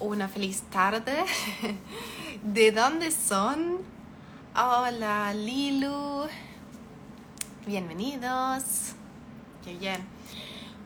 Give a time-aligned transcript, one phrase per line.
[0.00, 1.24] una feliz tarde.
[2.42, 3.78] ¿De dónde son?
[4.56, 6.26] Hola, Lilu.
[7.66, 8.94] Bienvenidos.
[9.62, 10.00] Qué bien.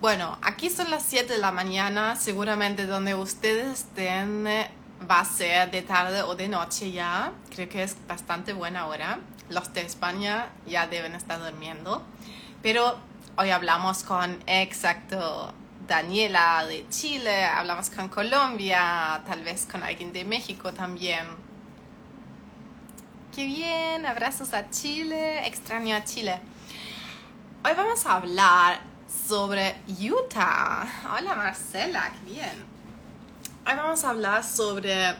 [0.00, 2.16] Bueno, aquí son las 7 de la mañana.
[2.16, 4.70] Seguramente donde ustedes estén eh,
[5.08, 7.32] va a ser de tarde o de noche ya.
[7.54, 9.20] Creo que es bastante buena hora.
[9.48, 12.02] Los de España ya deben estar durmiendo.
[12.62, 12.98] Pero
[13.36, 15.54] hoy hablamos con exacto
[15.86, 21.26] Daniela de Chile, hablamos con Colombia, tal vez con alguien de México también.
[23.34, 26.40] Qué bien, abrazos a Chile, extraño a Chile.
[27.64, 28.80] Hoy vamos a hablar
[29.28, 30.86] sobre Utah.
[31.18, 32.64] Hola Marcela, qué bien.
[33.66, 35.14] Hoy vamos a hablar sobre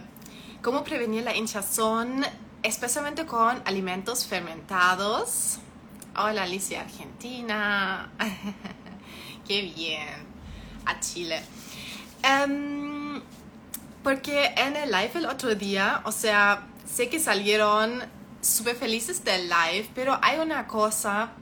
[0.63, 2.25] cómo prevenir la hinchazón,
[2.63, 5.59] especialmente con alimentos fermentados.
[6.17, 8.11] Hola Alicia, Argentina.
[9.47, 10.34] qué bien
[10.87, 11.43] a Chile.
[12.23, 13.23] Em,
[14.03, 18.03] porque en el live el otro día, o sea, sé que salieron
[18.41, 21.33] súper felices del live, pero hay una cosa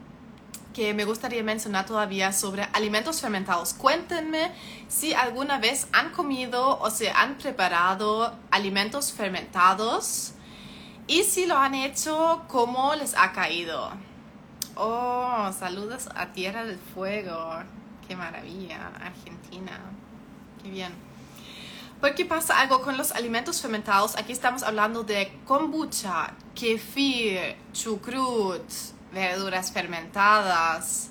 [0.73, 3.73] que me gustaría mencionar todavía sobre alimentos fermentados.
[3.73, 4.51] Cuéntenme
[4.87, 10.33] si alguna vez han comido o se han preparado alimentos fermentados
[11.07, 13.91] y si lo han hecho, ¿cómo les ha caído?
[14.75, 17.59] Oh, saludos a Tierra del Fuego.
[18.07, 19.79] Qué maravilla, Argentina.
[20.61, 20.93] Qué bien.
[22.01, 24.17] Porque pasa algo con los alimentos fermentados.
[24.17, 28.69] Aquí estamos hablando de kombucha, kefir, chucrut,
[29.13, 31.09] verduras fermentadas,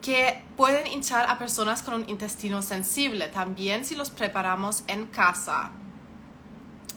[0.00, 3.26] que pueden hinchar a personas con un intestino sensible.
[3.26, 5.72] También si los preparamos en casa.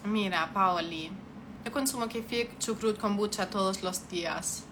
[0.04, 1.12] Mira, Paoli.
[1.66, 4.64] Yo consumo kefir, chucrut, kombucha todos los días.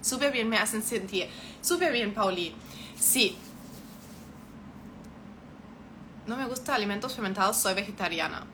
[0.00, 1.28] Súper bien me hacen sentir.
[1.60, 2.54] Súper bien, Pauli.
[2.98, 3.38] Sí.
[6.26, 8.46] No me gusta alimentos fermentados, soy vegetariana.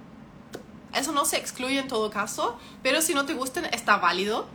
[0.93, 4.47] Eso no se excluye en todo caso, pero si no te gustan está válido.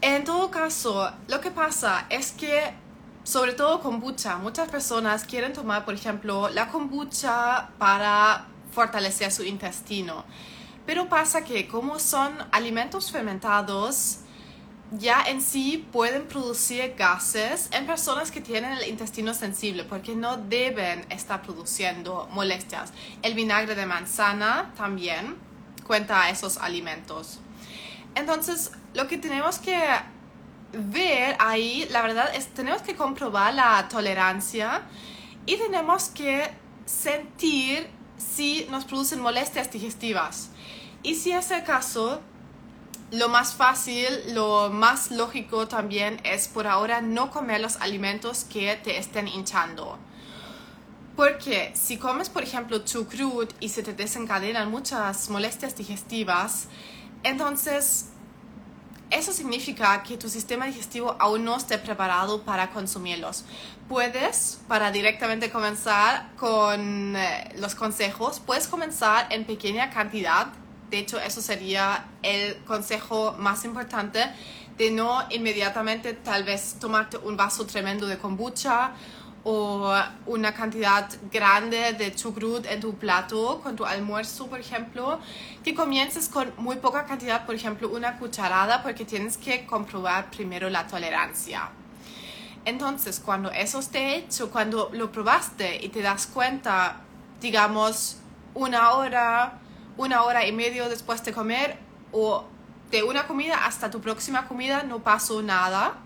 [0.00, 2.74] En todo caso, lo que pasa es que,
[3.22, 10.24] sobre todo kombucha, muchas personas quieren tomar, por ejemplo, la kombucha para fortalecer su intestino.
[10.84, 14.20] Pero pasa que como son alimentos fermentados,
[14.90, 20.38] ya en sí pueden producir gases en personas que tienen el intestino sensible porque no
[20.38, 22.92] deben estar produciendo molestias.
[23.22, 25.36] El vinagre de manzana también
[25.86, 27.40] cuenta a esos alimentos.
[28.14, 29.78] Entonces, lo que tenemos que
[30.72, 34.82] ver ahí, la verdad es tenemos que comprobar la tolerancia
[35.46, 36.50] y tenemos que
[36.84, 40.50] sentir si nos producen molestias digestivas.
[41.02, 42.20] Y si es el caso,
[43.10, 48.76] lo más fácil, lo más lógico también es por ahora no comer los alimentos que
[48.76, 49.98] te estén hinchando.
[51.16, 56.68] Porque si comes, por ejemplo, chucrut y se te desencadenan muchas molestias digestivas,
[57.24, 58.10] entonces
[59.10, 63.44] eso significa que tu sistema digestivo aún no esté preparado para consumirlos.
[63.88, 70.48] Puedes, para directamente comenzar con eh, los consejos, puedes comenzar en pequeña cantidad
[70.90, 74.20] de hecho, eso sería el consejo más importante
[74.76, 78.92] de no inmediatamente tal vez tomarte un vaso tremendo de kombucha
[79.44, 79.92] o
[80.26, 85.20] una cantidad grande de chucrut en tu plato con tu almuerzo, por ejemplo,
[85.64, 90.68] que comiences con muy poca cantidad, por ejemplo, una cucharada, porque tienes que comprobar primero
[90.68, 91.70] la tolerancia.
[92.64, 97.00] Entonces, cuando eso esté hecho, cuando lo probaste y te das cuenta,
[97.40, 98.18] digamos,
[98.54, 99.60] una hora,
[99.98, 101.76] una hora y media después de comer
[102.12, 102.44] o
[102.90, 105.96] de una comida hasta tu próxima comida no pasó nada.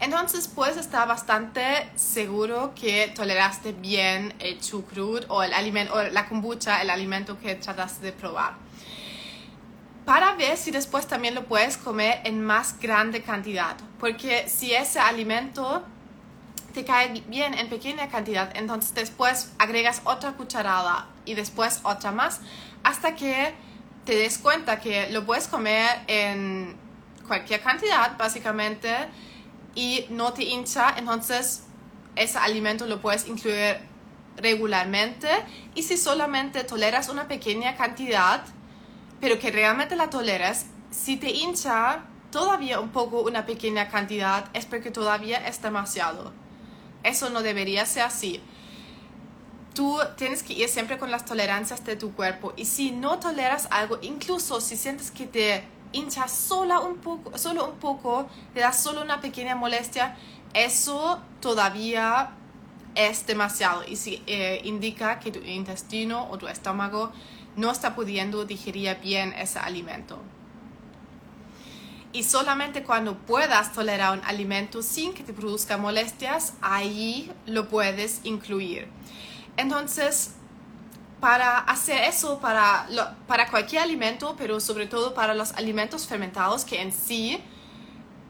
[0.00, 5.52] Entonces puedes estar bastante seguro que toleraste bien el chucrut o, el
[5.92, 8.54] o la kombucha, el alimento que trataste de probar.
[10.04, 13.76] Para ver si después también lo puedes comer en más grande cantidad.
[14.00, 15.84] Porque si ese alimento
[16.74, 22.40] te cae bien en pequeña cantidad, entonces después agregas otra cucharada y después otra más
[22.82, 23.54] hasta que
[24.04, 26.76] te des cuenta que lo puedes comer en
[27.26, 28.92] cualquier cantidad básicamente
[29.74, 31.64] y no te hincha, entonces
[32.16, 33.78] ese alimento lo puedes incluir
[34.36, 35.28] regularmente
[35.74, 38.44] y si solamente toleras una pequeña cantidad,
[39.20, 44.66] pero que realmente la toleras, si te hincha todavía un poco una pequeña cantidad es
[44.66, 46.32] porque todavía es demasiado.
[47.02, 48.40] Eso no debería ser así.
[49.74, 53.68] Tú tienes que ir siempre con las tolerancias de tu cuerpo y si no toleras
[53.70, 58.72] algo, incluso si sientes que te hinchas sola un poco, solo un poco, te da
[58.72, 60.16] solo una pequeña molestia,
[60.52, 62.30] eso todavía
[62.94, 67.10] es demasiado y si, eh, indica que tu intestino o tu estómago
[67.56, 70.18] no está pudiendo digerir bien ese alimento.
[72.14, 78.20] Y solamente cuando puedas tolerar un alimento sin que te produzca molestias, ahí lo puedes
[78.24, 78.88] incluir.
[79.56, 80.32] Entonces,
[81.20, 82.88] para hacer eso para,
[83.28, 87.40] para cualquier alimento, pero sobre todo para los alimentos fermentados que en sí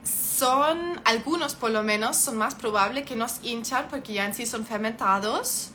[0.04, 4.44] son, algunos por lo menos, son más probables que nos hinchan porque ya en sí
[4.44, 5.70] son fermentados.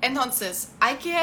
[0.00, 1.16] Entonces, hay que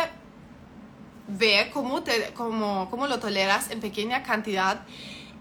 [1.27, 4.81] ver cómo, te, cómo, cómo lo toleras en pequeña cantidad.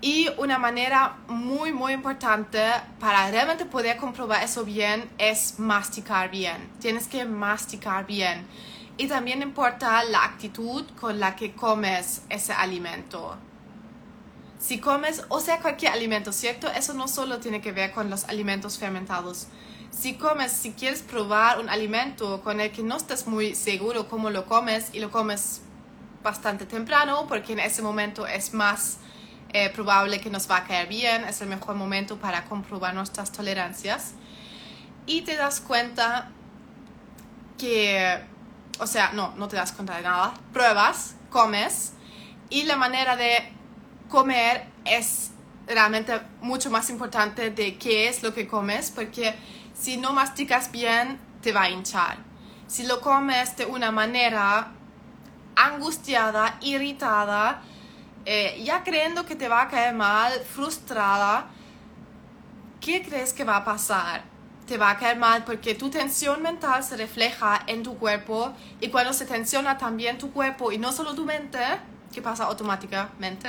[0.00, 2.58] Y una manera muy, muy importante
[2.98, 6.70] para realmente poder comprobar eso bien es masticar bien.
[6.80, 8.46] Tienes que masticar bien.
[8.96, 13.36] Y también importa la actitud con la que comes ese alimento
[14.60, 16.70] si comes, o sea, cualquier alimento, ¿cierto?
[16.70, 19.46] Eso no solo tiene que ver con los alimentos fermentados.
[19.90, 24.28] Si comes, si quieres probar un alimento con el que no estás muy seguro cómo
[24.28, 25.62] lo comes y lo comes
[26.22, 28.98] bastante temprano, porque en ese momento es más
[29.52, 33.32] eh, probable que nos va a caer bien, es el mejor momento para comprobar nuestras
[33.32, 34.12] tolerancias.
[35.06, 36.30] Y te das cuenta
[37.58, 38.20] que,
[38.78, 41.92] o sea, no, no te das cuenta de nada, pruebas, comes
[42.50, 43.52] y la manera de
[44.08, 45.30] comer es
[45.66, 49.34] realmente mucho más importante de qué es lo que comes, porque
[49.72, 52.18] si no masticas bien, te va a hinchar.
[52.66, 54.72] Si lo comes de una manera
[55.56, 57.62] angustiada, irritada,
[58.24, 61.46] eh, ya creyendo que te va a caer mal, frustrada,
[62.80, 64.22] ¿qué crees que va a pasar?
[64.66, 68.88] Te va a caer mal porque tu tensión mental se refleja en tu cuerpo y
[68.88, 71.60] cuando se tensiona también tu cuerpo y no solo tu mente,
[72.12, 73.48] que pasa automáticamente,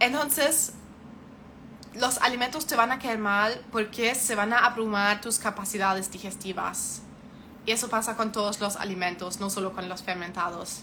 [0.00, 0.72] entonces,
[1.94, 7.02] los alimentos te van a caer mal porque se van a abrumar tus capacidades digestivas.
[7.66, 10.82] Y eso pasa con todos los alimentos, no solo con los fermentados.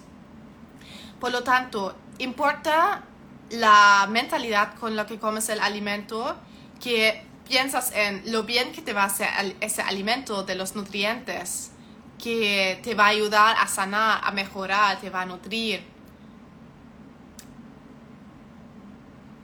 [1.22, 3.04] Por lo tanto, importa
[3.52, 6.36] la mentalidad con la que comes el alimento,
[6.84, 9.30] que piensas en lo bien que te va a hacer
[9.60, 11.74] ese alimento de los nutrientes,
[12.18, 15.86] que te va a ayudar a sanar, a mejorar, te va a nutrir.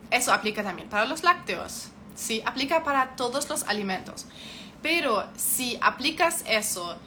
[0.09, 2.41] Eso aplica también para los lácteos, ¿sí?
[2.43, 4.25] Aplica para todos los alimentos.
[4.81, 6.97] Pero si aplicas eso,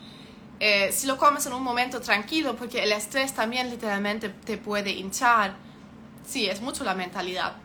[0.63, 4.91] eh, si lo comes en un momento tranquilo, porque el estrés también literalmente te puede
[4.91, 5.55] hinchar,
[6.27, 7.57] sí, es mucho la mentalidad.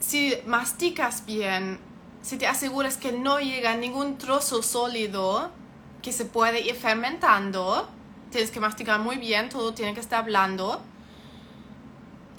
[0.00, 1.78] Si masticas bien,
[2.22, 5.50] si te aseguras que no llega ningún trozo sólido
[6.00, 7.86] que se puede ir fermentando,
[8.30, 10.80] tienes que masticar muy bien, todo tiene que estar blando.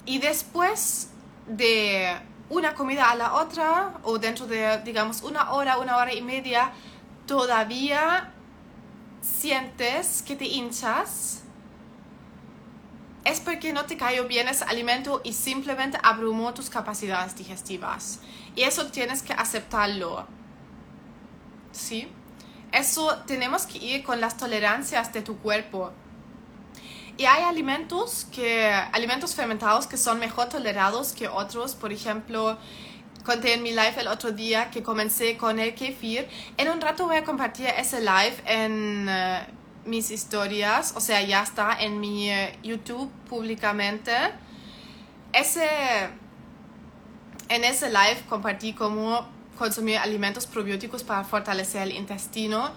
[0.04, 1.10] Y después
[1.46, 2.16] de
[2.48, 6.72] una comida a la otra o dentro de, digamos, una hora, una hora y media,
[7.26, 8.32] todavía
[9.20, 11.42] sientes que te hinchas,
[13.24, 18.20] es porque no te cayó bien ese alimento y simplemente abrumó tus capacidades digestivas.
[18.56, 20.26] Y eso tienes que aceptarlo.
[21.72, 22.08] ¿Sí?
[22.72, 25.92] Eso tenemos que ir con las tolerancias de tu cuerpo.
[27.18, 31.74] Y hay alimentos, que, alimentos fermentados que son mejor tolerados que otros.
[31.74, 32.56] Por ejemplo,
[33.24, 36.26] conté en mi live el otro día que comencé con el kefir.
[36.56, 39.46] En un rato voy a compartir ese live en eh,
[39.84, 40.94] mis historias.
[40.96, 44.12] O sea, ya está en mi eh, YouTube públicamente.
[45.32, 45.68] Ese,
[47.48, 52.70] en ese live compartí cómo consumir alimentos probióticos para fortalecer el intestino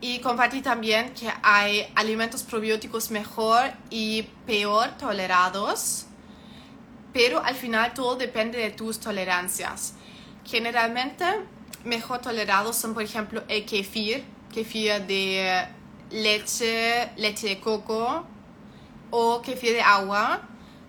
[0.00, 6.06] y compartí también que hay alimentos probióticos mejor y peor tolerados,
[7.12, 9.94] pero al final todo depende de tus tolerancias.
[10.44, 11.24] Generalmente
[11.84, 15.66] mejor tolerados son, por ejemplo, el kefir, kefir de
[16.10, 18.26] leche, leche de coco
[19.10, 20.42] o kefir de agua.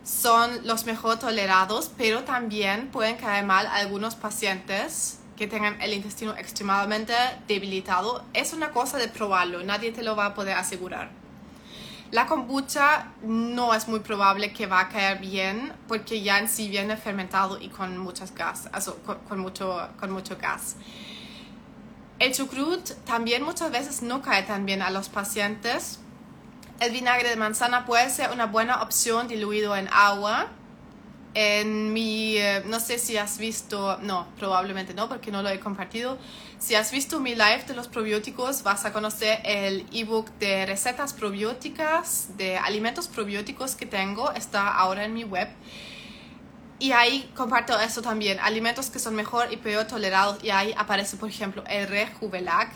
[0.04, 5.94] Son los mejor tolerados, pero también pueden caer mal a algunos pacientes que tengan el
[5.94, 7.14] intestino extremadamente
[7.48, 11.19] debilitado, es una cosa de probarlo, nadie te lo va a poder asegurar.
[12.12, 16.68] La kombucha no es muy probable que va a caer bien porque ya en sí
[16.68, 18.68] viene fermentado y con muchas gas,
[19.28, 20.76] con, mucho, con mucho gas.
[22.18, 26.00] El chucrut también muchas veces no cae tan bien a los pacientes.
[26.80, 30.50] El vinagre de manzana puede ser una buena opción diluido en agua
[31.34, 35.60] en mi, eh, no sé si has visto, no, probablemente no, porque no lo he
[35.60, 36.18] compartido.
[36.60, 41.14] Si has visto mi live de los probióticos, vas a conocer el ebook de recetas
[41.14, 45.48] probióticas, de alimentos probióticos que tengo, está ahora en mi web.
[46.78, 50.44] Y ahí comparto eso también, alimentos que son mejor y peor tolerados.
[50.44, 52.72] Y ahí aparece, por ejemplo, el Rejuvelac.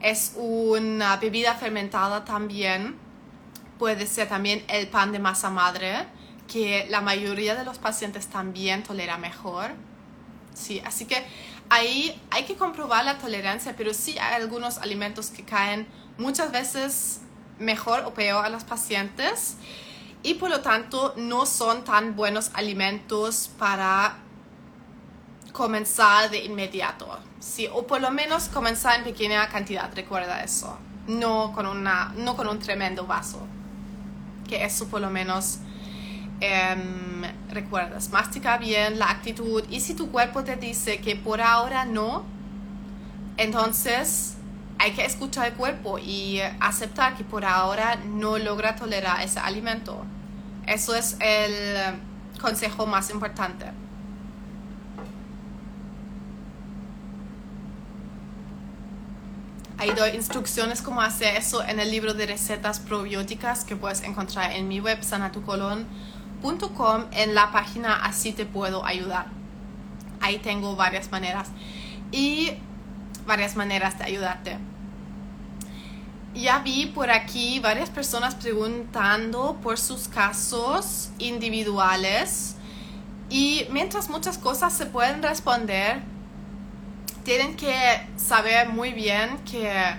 [0.00, 2.96] es una bebida fermentada también.
[3.78, 6.06] Puede ser también el pan de masa madre,
[6.50, 9.72] que la mayoría de los pacientes también tolera mejor.
[10.54, 11.24] Sí, así que
[11.70, 17.20] ahí hay que comprobar la tolerancia, pero sí hay algunos alimentos que caen muchas veces
[17.58, 19.56] mejor o peor a los pacientes
[20.22, 24.18] y por lo tanto no son tan buenos alimentos para
[25.52, 27.18] comenzar de inmediato.
[27.40, 30.76] Sí, o por lo menos comenzar en pequeña cantidad, recuerda eso.
[31.06, 33.40] No con, una, no con un tremendo vaso.
[34.48, 35.58] Que eso por lo menos
[36.40, 38.10] em, recuerdas.
[38.10, 42.24] Mastica bien la actitud y si tu cuerpo te dice que por ahora no,
[43.36, 44.36] entonces
[44.78, 50.04] hay que escuchar el cuerpo y aceptar que por ahora no logra tolerar ese alimento.
[50.66, 51.94] Eso es el
[52.40, 53.66] consejo más importante.
[59.78, 64.52] Ahí doy instrucciones cómo hacer eso en el libro de recetas probióticas que puedes encontrar
[64.52, 66.17] en mi web sanatucolon.com
[67.12, 69.26] en la página Así te puedo ayudar.
[70.20, 71.48] Ahí tengo varias maneras
[72.10, 72.52] y
[73.26, 74.58] varias maneras de ayudarte.
[76.34, 82.56] Ya vi por aquí varias personas preguntando por sus casos individuales
[83.30, 86.02] y mientras muchas cosas se pueden responder,
[87.24, 89.94] tienen que saber muy bien que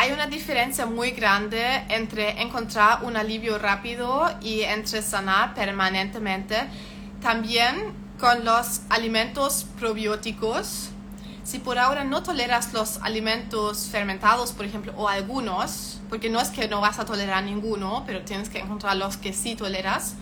[0.00, 6.56] hay una diferencia muy grande entre encontrar un alivio rápido y entre sanar permanentemente.
[7.20, 10.88] También con los alimentos probióticos.
[11.44, 16.48] Si por ahora no toleras los alimentos fermentados, por ejemplo, o algunos, porque no es
[16.48, 20.14] que no vas a tolerar ninguno, pero tienes que encontrar los que sí toleras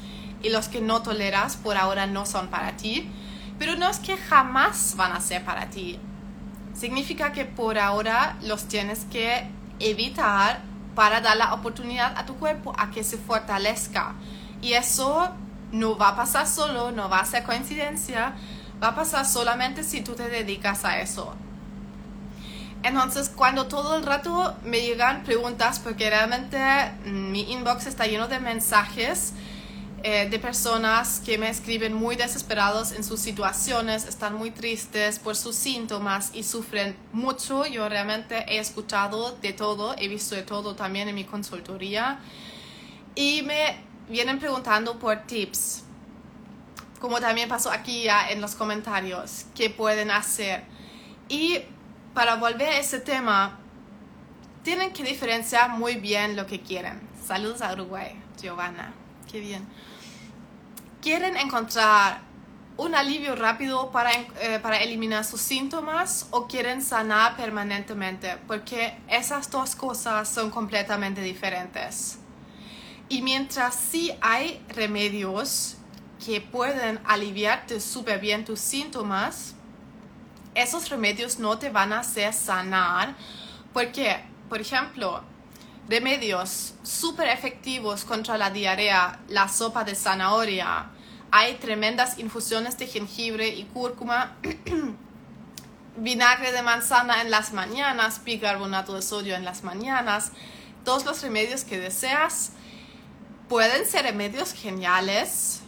[0.43, 3.09] y los que no toleras por ahora no son para ti
[3.59, 5.99] pero no es que jamás van a ser para ti.
[6.75, 9.49] Significa que por ahora los tienes que
[9.81, 10.61] evitar
[10.95, 14.15] para dar la oportunidad a tu cuerpo a que se fortalezca.
[14.61, 15.31] Y eso
[15.73, 18.33] no va a pasar solo, no va a ser coincidencia,
[18.83, 21.35] va a pasar solamente si tú te dedicas a eso.
[22.83, 26.59] Entonces, cuando todo el rato me llegan preguntas, porque realmente
[27.05, 29.33] mm, mi inbox está lleno de mensajes,
[30.05, 35.35] eh, de personas que me escriben muy desesperados en sus situaciones, están muy tristes por
[35.35, 37.67] sus síntomas y sufren mucho.
[37.67, 42.21] Yo realmente he escuchado de todo, he visto de todo también en mi consultoría
[43.17, 45.83] y me vienen preguntando por tips,
[47.01, 50.63] como también pasó aquí ya en los comentarios, qué pueden hacer.
[51.29, 51.59] Y
[52.15, 53.59] para volver a ese tema,
[54.63, 57.01] tienen que diferenciar muy bien lo que quieren.
[57.27, 58.95] Saludos a Uruguay, Giovanna.
[59.31, 59.67] Qué bien.
[61.03, 62.23] Quieren encontrar
[62.79, 69.51] un alivio rápido para, eh, para eliminar sus síntomas o quieren sanar permanentemente, porque esas
[69.51, 72.19] dos cosas son completamente diferentes.
[73.09, 75.77] Y mientras sí hay remedios
[76.25, 79.55] que pueden aliviarte súper bien tus síntomas,
[80.55, 83.15] esos remedios no te van a hacer sanar,
[83.73, 85.23] porque, por ejemplo,
[85.89, 90.91] remedios súper efectivos contra la diarrea, la sopa de zanahoria,
[91.31, 94.37] hay tremendas infusiones de jengibre y cúrcuma,
[95.97, 100.33] vinagre de manzana en las mañanas, bicarbonato de sodio en las mañanas,
[100.85, 102.53] todos los remedios que deseas.
[103.49, 105.61] Pueden ser remedios geniales,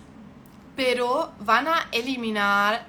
[0.76, 2.86] pero van a eliminar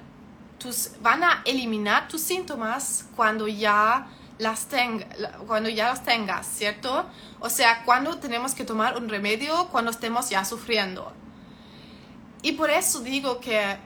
[0.58, 4.06] tus, van a eliminar tus síntomas cuando ya
[4.42, 4.66] las
[5.46, 7.06] cuando ya las tengas, ¿cierto?
[7.38, 11.12] O sea, cuando tenemos que tomar un remedio cuando estemos ya sufriendo.
[12.42, 13.76] Y por eso digo que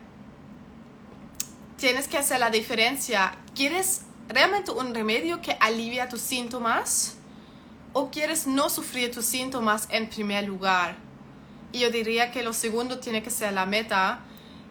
[1.77, 3.37] tienes que hacer la diferencia.
[3.55, 7.17] ¿Quieres realmente un remedio que alivia tus síntomas?
[7.93, 10.97] ¿O quieres no sufrir tus síntomas en primer lugar?
[11.73, 14.21] Y yo diría que lo segundo tiene que ser la meta.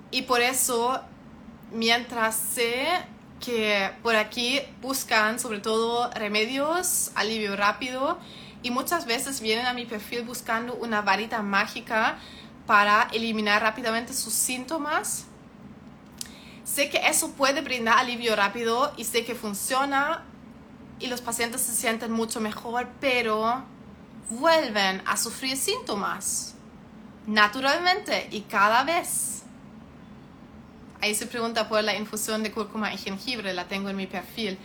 [0.09, 0.99] Y por eso,
[1.71, 2.87] mientras sé
[3.39, 8.17] que por aquí buscan sobre todo remedios, alivio rápido,
[8.63, 12.17] y muchas veces vienen a mi perfil buscando una varita mágica
[12.65, 15.25] para eliminar rápidamente sus síntomas.
[16.63, 20.23] Sé que eso puede brindar alivio rápido y sé que funciona
[20.99, 23.63] y los pacientes se sienten mucho mejor, pero
[24.29, 26.55] vuelven a sufrir síntomas
[27.27, 29.34] naturalmente y cada vez.
[31.01, 34.57] Ahí se pregunta por la infusión de cúrcuma y jengibre, la tengo en mi perfil.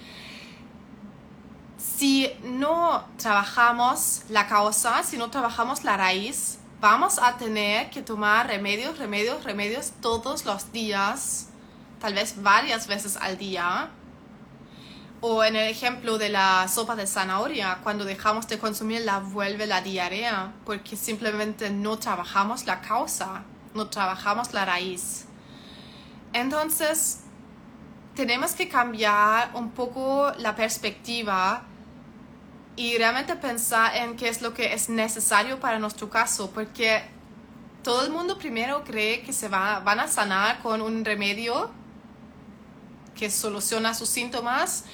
[1.78, 8.46] Si no trabajamos la causa, si no trabajamos la raíz, vamos a tener que tomar
[8.46, 11.48] remedios, remedios, remedios todos los días,
[12.00, 13.90] tal vez varias veces al día,
[15.22, 19.82] O en el ejemplo de la sopa de zanahoria, cuando dejamos de consumirla vuelve la
[19.82, 23.42] diarrea porque simplemente no trabajamos la causa,
[23.74, 25.26] no trabajamos la raíz.
[26.32, 27.20] Entonces,
[28.14, 31.62] tenemos que cambiar un poco la perspectiva
[32.76, 37.02] y realmente pensar en qué es lo que es necesario para nuestro caso, porque
[37.82, 41.70] todo el mundo primero cree que se va, van a sanar con un remedio
[43.14, 44.84] que soluciona sus síntomas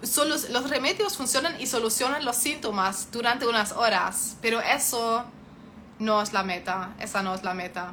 [0.00, 5.24] los remedios funcionan y solucionan los síntomas durante unas horas, pero eso
[5.98, 7.92] no es la meta, esa no es la meta.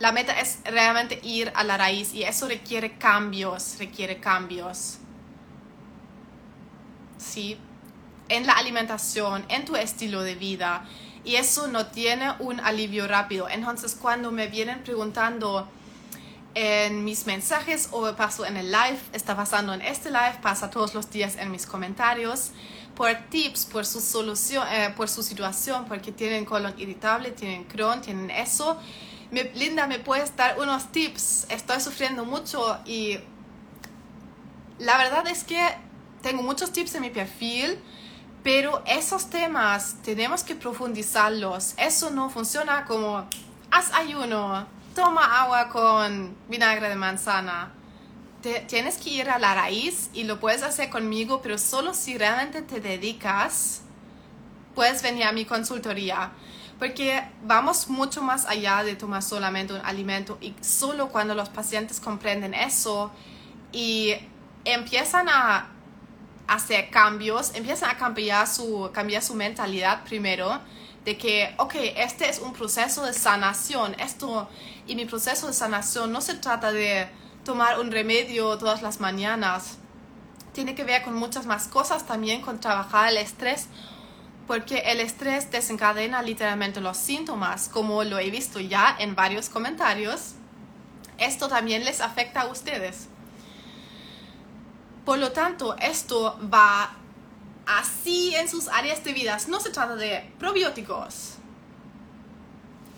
[0.00, 4.96] La meta es realmente ir a la raíz y eso requiere cambios, requiere cambios.
[7.18, 7.58] Sí,
[8.30, 10.86] en la alimentación, en tu estilo de vida.
[11.22, 13.46] Y eso no tiene un alivio rápido.
[13.50, 15.68] Entonces, cuando me vienen preguntando,
[16.54, 20.94] en mis mensajes o paso en el live, está pasando en este live, pasa todos
[20.94, 22.52] los días en mis comentarios,
[22.96, 28.00] por tips, por su solución, eh, por su situación, porque tienen colon irritable, tienen Crohn,
[28.00, 28.78] tienen eso.
[29.30, 31.46] Linda, ¿me puedes dar unos tips?
[31.50, 33.18] Estoy sufriendo mucho y
[34.80, 35.60] la verdad es que
[36.20, 37.78] tengo muchos tips en mi perfil,
[38.42, 41.74] pero esos temas tenemos que profundizarlos.
[41.76, 43.24] Eso no funciona como
[43.70, 47.72] haz ayuno, toma agua con vinagre de manzana.
[48.66, 52.62] tienes que ir a la raíz y lo puedes hacer conmigo, pero solo si realmente
[52.62, 53.82] te dedicas,
[54.74, 56.32] puedes venir a mi consultoría.
[56.80, 62.00] Porque vamos mucho más allá de tomar solamente un alimento y solo cuando los pacientes
[62.00, 63.12] comprenden eso
[63.70, 64.14] y
[64.64, 65.68] empiezan a
[66.48, 70.58] hacer cambios, empiezan a cambiar su, cambiar su mentalidad primero,
[71.04, 74.48] de que, ok, este es un proceso de sanación, esto
[74.86, 77.08] y mi proceso de sanación no se trata de
[77.44, 79.76] tomar un remedio todas las mañanas,
[80.52, 83.68] tiene que ver con muchas más cosas, también con trabajar el estrés,
[84.50, 90.32] porque el estrés desencadena literalmente los síntomas, como lo he visto ya en varios comentarios.
[91.18, 93.06] Esto también les afecta a ustedes.
[95.04, 96.96] Por lo tanto, esto va
[97.64, 99.38] así en sus áreas de vida.
[99.46, 101.34] No se trata de probióticos,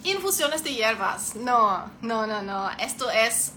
[0.04, 1.34] infusiones de hierbas.
[1.36, 2.70] No, no, no, no.
[2.78, 3.52] Esto es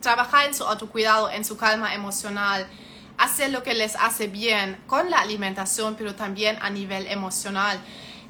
[0.00, 2.66] trabajar en su autocuidado, en su calma emocional,
[3.18, 7.78] hacer lo que les hace bien con la alimentación, pero también a nivel emocional.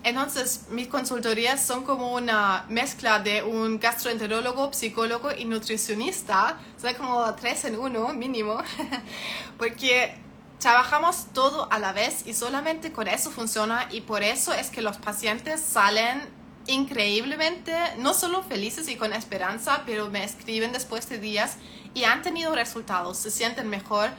[0.05, 6.59] Entonces, mis consultorías son como una mezcla de un gastroenterólogo, psicólogo y nutricionista.
[6.81, 8.63] Soy como tres en uno mínimo,
[9.59, 10.17] porque
[10.59, 14.83] trabajamos todo a la vez y solamente con eso funciona y por eso es que
[14.83, 16.21] los pacientes salen
[16.67, 21.57] increíblemente, no solo felices y con esperanza, pero me escriben después de días
[21.95, 24.11] y han tenido resultados, se sienten mejor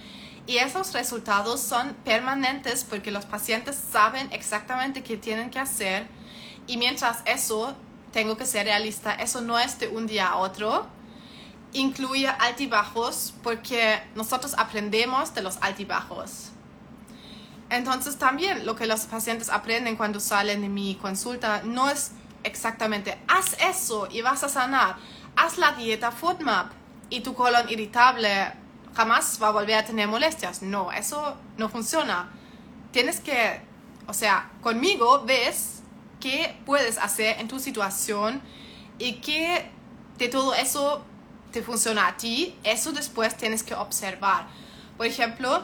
[0.49, 6.07] y esos resultados son permanentes porque los pacientes saben exactamente qué tienen que hacer.
[6.65, 7.75] Y mientras eso,
[8.12, 10.88] tengo que ser realista, eso no es de un día a otro,
[11.71, 16.49] incluye altibajos porque nosotros aprendemos de los altibajos.
[17.69, 23.19] Entonces también lo que los pacientes aprenden cuando salen de mi consulta no es exactamente
[23.27, 24.95] haz eso y vas a sanar,
[25.35, 26.71] haz la dieta FODMAP
[27.12, 28.59] y tu colon irritable
[28.95, 30.62] jamás va a volver a tener molestias.
[30.62, 32.30] No, eso no funciona.
[32.91, 33.62] Tienes que,
[34.08, 35.82] o sea, conmigo ves
[36.19, 38.41] qué puedes hacer en tu situación
[38.97, 39.69] y qué
[40.17, 41.04] de todo eso
[41.52, 44.47] te funciona a ti, eso después tienes que observar.
[44.97, 45.63] Por ejemplo,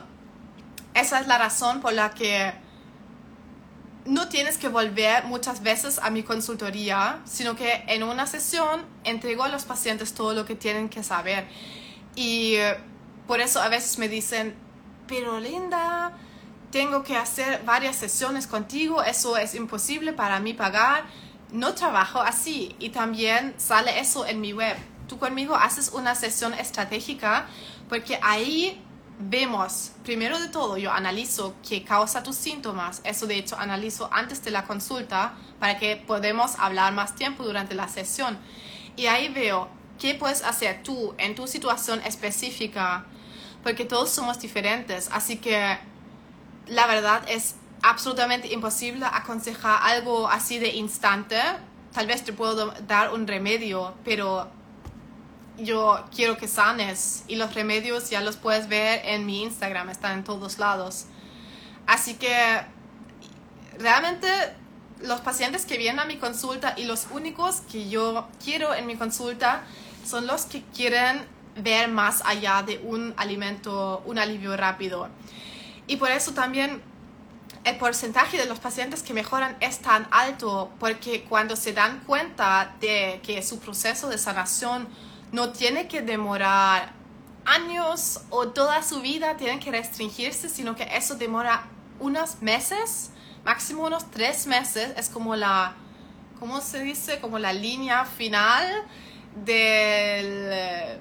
[0.93, 2.53] esa es la razón por la que
[4.05, 9.43] no tienes que volver muchas veces a mi consultoría, sino que en una sesión entrego
[9.43, 11.47] a los pacientes todo lo que tienen que saber.
[12.15, 12.57] Y
[13.27, 14.55] por eso a veces me dicen,
[15.07, 16.13] pero Linda,
[16.71, 21.05] tengo que hacer varias sesiones contigo, eso es imposible para mí pagar.
[21.51, 24.75] No trabajo así y también sale eso en mi web
[25.07, 27.47] tú conmigo haces una sesión estratégica
[27.89, 28.81] porque ahí
[29.19, 33.01] vemos, primero de todo, yo analizo qué causa tus síntomas.
[33.03, 37.75] Eso de hecho analizo antes de la consulta para que podamos hablar más tiempo durante
[37.75, 38.37] la sesión.
[38.97, 43.05] Y ahí veo qué puedes hacer tú en tu situación específica,
[43.65, 45.09] porque todos somos diferentes.
[45.11, 45.79] Así que
[46.67, 51.39] la verdad es absolutamente imposible aconsejar algo así de instante.
[51.91, 54.47] Tal vez te puedo dar un remedio, pero
[55.57, 60.19] yo quiero que sanes y los remedios ya los puedes ver en mi Instagram, están
[60.19, 61.05] en todos lados.
[61.87, 62.61] Así que
[63.79, 64.27] realmente
[65.01, 68.95] los pacientes que vienen a mi consulta y los únicos que yo quiero en mi
[68.95, 69.63] consulta
[70.05, 75.09] son los que quieren ver más allá de un alimento, un alivio rápido.
[75.87, 76.81] Y por eso también
[77.63, 82.75] el porcentaje de los pacientes que mejoran es tan alto, porque cuando se dan cuenta
[82.79, 84.87] de que su proceso de sanación
[85.31, 86.93] no tiene que demorar
[87.45, 91.65] años o toda su vida, tienen que restringirse, sino que eso demora
[91.99, 93.11] unos meses,
[93.43, 95.73] máximo unos tres meses, es como la,
[96.39, 97.19] ¿cómo se dice?
[97.19, 98.67] Como la línea final
[99.43, 100.99] del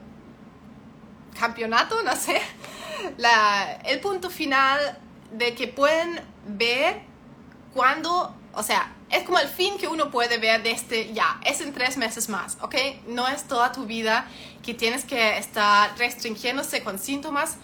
[1.38, 2.40] campeonato, no sé,
[3.84, 4.98] el punto final
[5.32, 7.02] de que pueden ver
[7.72, 11.60] cuando, o sea, es como el fin que uno puede ver de este, ya, es
[11.60, 12.74] en tres meses más, ¿ok?
[13.08, 14.26] No es toda tu vida
[14.62, 17.58] que tienes que estar restringiéndose con síntomas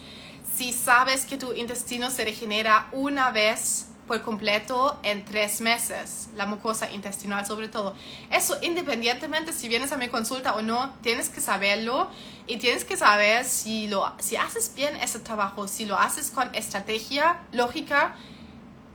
[0.55, 6.45] si sabes que tu intestino se regenera una vez por completo en tres meses, la
[6.45, 7.95] mucosa intestinal sobre todo.
[8.29, 12.11] Eso independientemente si vienes a mi consulta o no, tienes que saberlo
[12.49, 16.53] y tienes que saber si, lo, si haces bien ese trabajo, si lo haces con
[16.57, 18.17] estrategia, lógica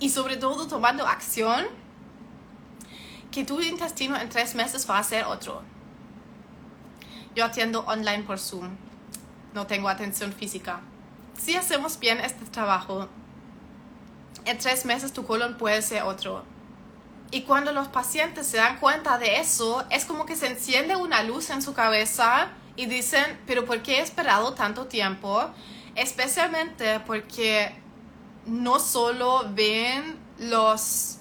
[0.02, 1.66] y sobre todo tomando acción,
[3.32, 5.62] que tu intestino en tres meses va a ser otro.
[7.34, 8.76] Yo atiendo online por Zoom,
[9.54, 10.82] no tengo atención física.
[11.40, 13.08] Si hacemos bien este trabajo,
[14.46, 16.44] en tres meses tu colon puede ser otro.
[17.32, 21.24] Y cuando los pacientes se dan cuenta de eso, es como que se enciende una
[21.24, 25.50] luz en su cabeza y dicen, pero ¿por qué he esperado tanto tiempo?
[25.96, 27.76] Especialmente porque
[28.46, 31.18] no solo ven los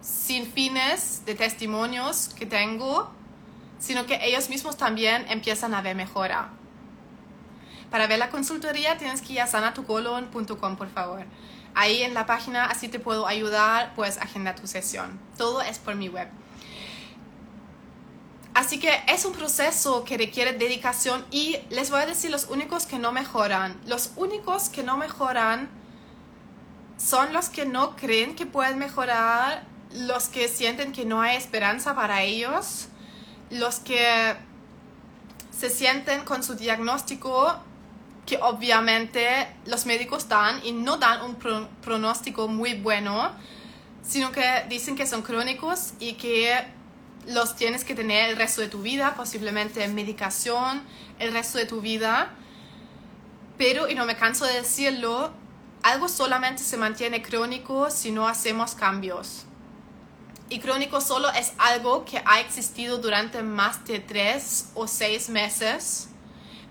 [0.00, 3.10] sin fines de testimonios que tengo,
[3.78, 6.50] sino que ellos mismos también empiezan a ver mejora.
[7.90, 11.24] Para ver la consultoría tienes que ir a sanatucolon.com, por favor.
[11.74, 15.20] Ahí en la página, así te puedo ayudar, puedes agendar tu sesión.
[15.36, 16.28] Todo es por mi web.
[18.54, 22.86] Así que es un proceso que requiere dedicación y les voy a decir los únicos
[22.86, 23.78] que no mejoran.
[23.86, 25.68] Los únicos que no mejoran
[26.96, 31.94] son los que no creen que pueden mejorar, los que sienten que no hay esperanza
[31.94, 32.88] para ellos,
[33.50, 34.36] los que
[35.50, 37.60] se sienten con su diagnóstico
[38.26, 41.36] que obviamente los médicos dan y no dan un
[41.80, 43.30] pronóstico muy bueno,
[44.02, 46.66] sino que dicen que son crónicos y que
[47.28, 50.82] los tienes que tener el resto de tu vida, posiblemente medicación
[51.18, 52.30] el resto de tu vida.
[53.56, 55.32] Pero, y no me canso de decirlo,
[55.82, 59.44] algo solamente se mantiene crónico si no hacemos cambios.
[60.48, 66.08] Y crónico solo es algo que ha existido durante más de tres o seis meses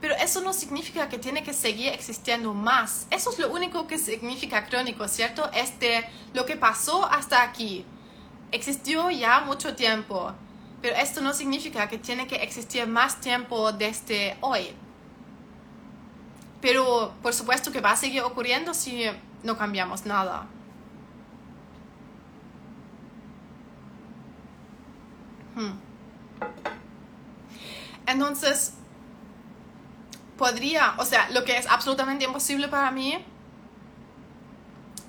[0.05, 3.07] pero eso no significa que tiene que seguir existiendo más.
[3.09, 5.49] Eso es lo único que significa crónico, ¿cierto?
[5.51, 7.83] Este, lo que pasó hasta aquí.
[8.51, 10.31] Existió ya mucho tiempo,
[10.79, 14.75] pero esto no significa que tiene que existir más tiempo desde hoy.
[16.61, 19.05] Pero por supuesto que va a seguir ocurriendo si
[19.41, 20.45] no cambiamos nada.
[25.55, 25.79] Hmm.
[28.05, 28.75] Entonces,
[30.37, 33.17] podría, o sea, lo que es absolutamente imposible para mí,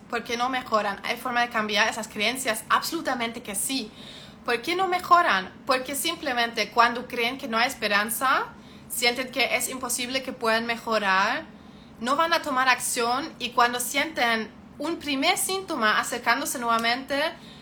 [0.08, 1.00] ¿por qué no mejoran?
[1.04, 2.64] ¿Hay forma de cambiar esas creencias?
[2.68, 3.90] Absolutamente que sí.
[4.44, 5.52] ¿Por qué no mejoran?
[5.66, 8.46] Porque simplemente cuando creen que no hay esperanza,
[8.88, 11.44] sienten que es imposible que puedan mejorar,
[12.00, 17.20] no van a tomar acción y cuando sienten un primer síntoma acercándose nuevamente,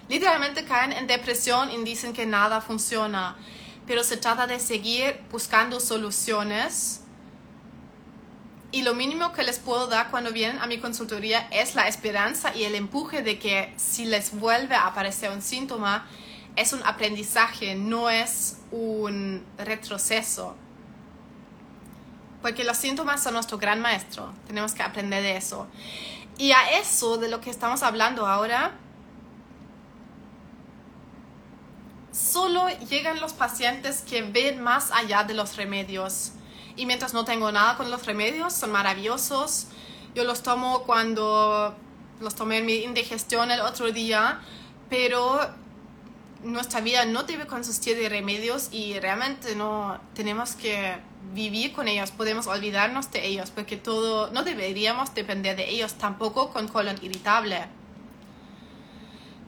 [0.09, 3.37] literalmente caen en depresión y dicen que nada funciona.
[3.87, 7.04] Pero se trata de seguir buscando soluciones
[8.75, 12.53] y lo mínimo que les puedo dar cuando vienen a mi consultoría es la esperanza
[12.57, 16.09] y el empuje de que si les vuelve a aparecer un síntoma,
[16.57, 20.57] es un aprendizaje, no es un retroceso.
[22.43, 25.69] Porque los síntomas son nuestro gran maestro, tenemos que aprender de eso.
[26.37, 28.73] Y a eso de lo que estamos hablando ahora,
[32.11, 36.33] solo llegan los pacientes que ven más allá de los remedios
[36.77, 39.67] y mientras no tengo nada con los remedios, son maravillosos.
[40.15, 41.75] Yo los tomo cuando
[42.21, 44.41] los tomé en mi indigestión el otro día,
[44.89, 45.41] pero
[46.43, 50.97] nuestra vida no debe consistir de remedios y realmente no tenemos que
[51.33, 56.53] vivir con ellos, podemos olvidarnos de ellos porque todo no deberíamos depender de ellos tampoco
[56.53, 57.67] con colon irritable.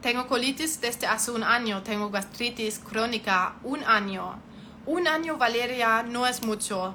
[0.01, 4.41] Tengo colitis desde hace un año, tengo gastritis crónica un año.
[4.87, 6.95] Un año, Valeria, no es mucho.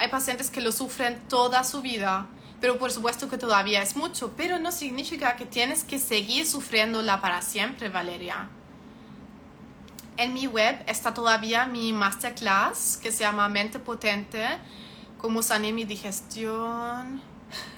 [0.00, 2.26] Hay pacientes que lo sufren toda su vida,
[2.58, 7.20] pero por supuesto que todavía es mucho, pero no significa que tienes que seguir sufriéndola
[7.20, 8.48] para siempre, Valeria.
[10.16, 14.42] En mi web está todavía mi masterclass que se llama Mente Potente,
[15.18, 17.20] cómo sané mi digestión.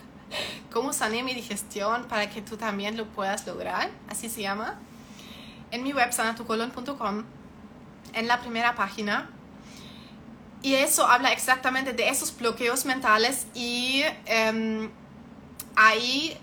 [0.73, 3.91] cómo sané mi digestión para que tú también lo puedas lograr.
[4.09, 4.79] Así se llama.
[5.73, 7.25] En mi web sanatucolon.com,
[8.13, 9.29] en la primera página.
[10.63, 14.91] Y eso habla exactamente de esos bloqueos mentales y em,
[15.75, 16.39] ahí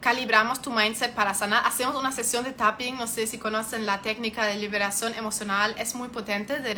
[0.00, 1.66] calibramos tu mindset para sanar.
[1.66, 5.94] Hacemos una sesión de tapping, no sé si conocen la técnica de liberación emocional, es
[5.94, 6.74] muy potente de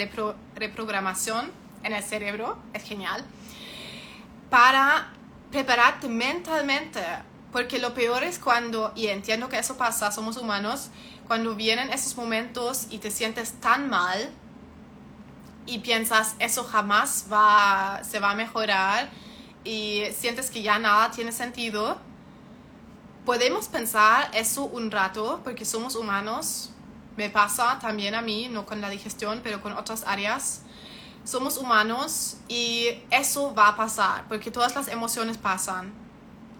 [0.54, 1.50] reprogramación
[1.82, 3.24] en el cerebro, es genial,
[4.48, 5.08] para
[5.50, 7.00] prepararte mentalmente,
[7.50, 10.90] porque lo peor es cuando, y entiendo que eso pasa, somos humanos,
[11.26, 14.30] cuando vienen esos momentos y te sientes tan mal
[15.66, 19.10] y piensas, eso jamás va, se va a mejorar
[19.64, 21.98] y sientes que ya nada tiene sentido,
[23.26, 26.70] podemos pensar eso un rato porque somos humanos.
[27.16, 30.62] Me pasa también a mí, no con la digestión, pero con otras áreas.
[31.24, 35.92] Somos humanos y eso va a pasar porque todas las emociones pasan.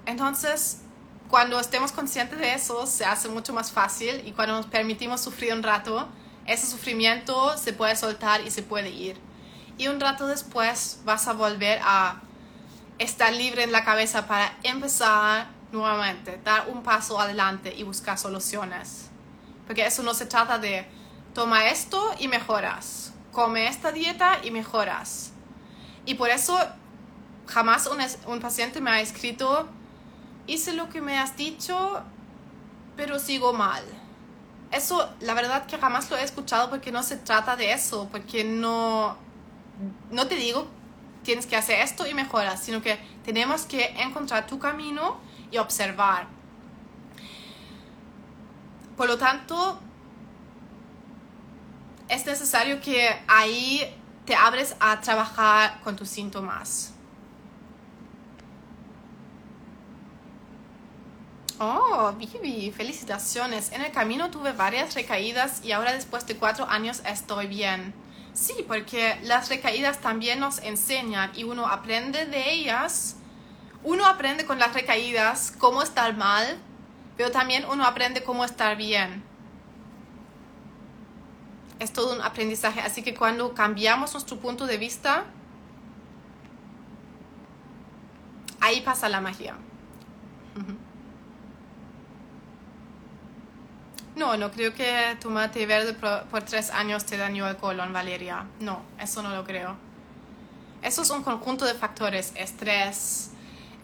[0.06, 0.80] Entonces,
[1.28, 5.52] cuando estemos conscientes de eso, se hace mucho más fácil y cuando nos permitimos sufrir
[5.52, 6.08] un rato,
[6.46, 9.18] ese sufrimiento se puede soltar y se puede ir.
[9.78, 12.20] Y un rato después vas a volver a
[12.98, 19.10] estar libre en la cabeza para empezar nuevamente, dar un paso adelante y buscar soluciones.
[19.66, 20.86] Porque eso no se trata de
[21.34, 25.32] toma esto y mejoras, come esta dieta y mejoras.
[26.06, 26.58] Y por eso
[27.46, 27.98] jamás un,
[28.32, 29.68] un paciente me ha escrito,
[30.46, 32.02] hice lo que me has dicho,
[32.96, 33.84] pero sigo mal.
[34.76, 38.44] Eso, la verdad que jamás lo he escuchado porque no se trata de eso, porque
[38.44, 39.16] no,
[40.10, 40.68] no te digo
[41.26, 45.18] tienes que hacer esto y mejoras, sino que tenemos que encontrar tu camino
[45.50, 46.28] y observar.
[48.96, 49.78] Por lo tanto,
[52.08, 53.82] es necesario que ahí
[54.24, 56.92] te abres a trabajar con tus síntomas.
[61.58, 63.72] Oh, Vivi, felicitaciones.
[63.72, 67.94] En el camino tuve varias recaídas y ahora después de cuatro años estoy bien.
[68.34, 73.16] Sí, porque las recaídas también nos enseñan y uno aprende de ellas
[73.86, 76.58] uno aprende con las recaídas cómo estar mal,
[77.16, 79.22] pero también uno aprende cómo estar bien.
[81.78, 85.22] Es todo un aprendizaje, así que cuando cambiamos nuestro punto de vista,
[88.60, 89.54] ahí pasa la magia.
[94.16, 98.46] No, no creo que tomate verde por, tres años te dañó el colon, Valeria.
[98.60, 99.76] No, eso no lo creo.
[100.80, 103.32] Eso es un conjunto de factores, estrés,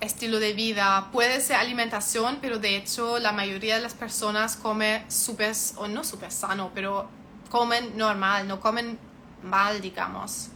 [0.01, 5.05] estilo de vida, puede ser alimentación, pero de hecho la mayoría de las personas come
[5.09, 7.11] súper, o no súper sano, pero
[7.51, 8.99] comen normal, no comen
[9.43, 10.49] mal, digamos.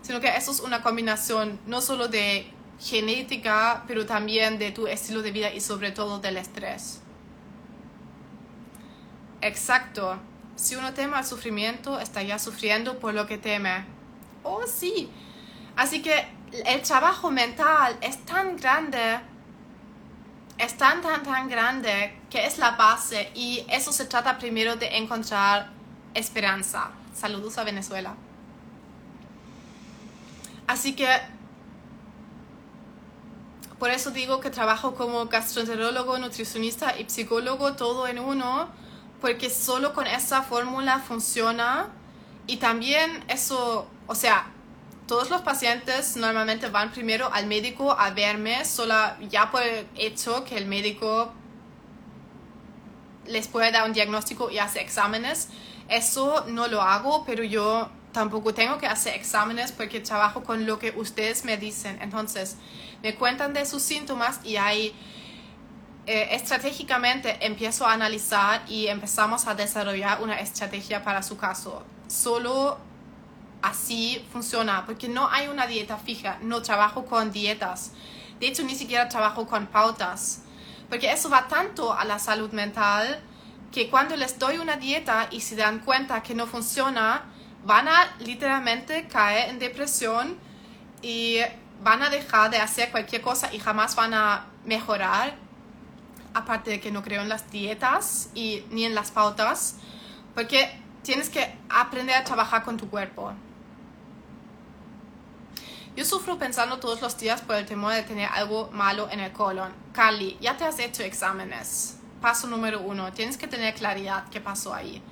[0.00, 5.20] Sino que eso es una combinación no solo de genética, pero también de tu estilo
[5.20, 6.99] de vida y sobre todo del estrés.
[9.40, 10.18] Exacto.
[10.56, 13.84] Si uno teme al sufrimiento, está ya sufriendo por lo que teme.
[14.42, 15.10] Oh, sí.
[15.76, 16.26] Así que
[16.66, 19.20] el trabajo mental es tan grande,
[20.58, 24.98] es tan, tan, tan grande que es la base y eso se trata primero de
[24.98, 25.70] encontrar
[26.14, 26.90] esperanza.
[27.14, 28.14] Saludos a Venezuela.
[30.66, 31.08] Así que
[33.78, 38.68] por eso digo que trabajo como gastroenterólogo, nutricionista y psicólogo todo en uno,
[39.20, 41.88] porque solo con esa fórmula funciona
[42.46, 44.46] y también eso, o sea,
[45.06, 48.94] todos los pacientes normalmente van primero al médico a verme, solo
[49.28, 51.32] ya por el hecho que el médico
[53.26, 55.48] les puede dar un diagnóstico y hace exámenes.
[55.88, 60.78] Eso no lo hago, pero yo tampoco tengo que hacer exámenes porque trabajo con lo
[60.78, 61.98] que ustedes me dicen.
[62.00, 62.56] Entonces,
[63.02, 64.94] me cuentan de sus síntomas y ahí
[66.12, 71.84] eh, estratégicamente empiezo a analizar y empezamos a desarrollar una estrategia para su caso.
[72.08, 72.78] Solo
[73.62, 77.92] así funciona, porque no hay una dieta fija, no trabajo con dietas,
[78.40, 80.42] de hecho ni siquiera trabajo con pautas,
[80.88, 83.20] porque eso va tanto a la salud mental
[83.70, 87.22] que cuando les doy una dieta y se dan cuenta que no funciona,
[87.64, 90.36] van a literalmente caer en depresión
[91.02, 91.38] y
[91.84, 95.48] van a dejar de hacer cualquier cosa y jamás van a mejorar,
[96.34, 99.76] aparte de que no creo en las dietas y ni en las pautas,
[100.34, 100.70] porque
[101.02, 103.32] tienes que aprender a trabajar con tu cuerpo.
[105.96, 109.32] Yo sufro pensando todos los días por el temor de tener algo malo en el
[109.32, 109.72] colon.
[109.92, 111.98] Carly, ya te has hecho exámenes.
[112.20, 115.02] Paso número uno, tienes que tener claridad qué pasó ahí.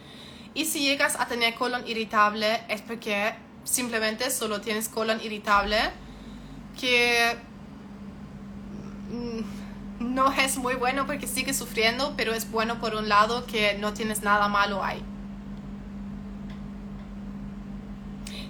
[0.55, 5.79] Y si llegas a tener colon irritable es porque simplemente solo tienes colon irritable
[6.81, 7.37] que
[9.11, 9.58] mm,
[10.19, 13.93] no es muy bueno porque sigue sufriendo, pero es bueno por un lado que no
[13.93, 15.01] tienes nada malo ahí.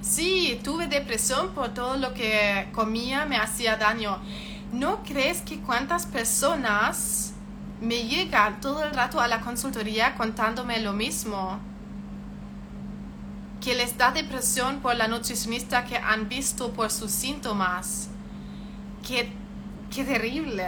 [0.00, 4.18] Sí, tuve depresión por todo lo que comía me hacía daño.
[4.72, 7.34] ¿No crees que cuántas personas
[7.82, 11.58] me llegan todo el rato a la consultoría contándome lo mismo?
[13.60, 18.08] Que les da depresión por la nutricionista que han visto por sus síntomas.
[19.06, 19.30] Qué,
[19.94, 20.66] qué terrible,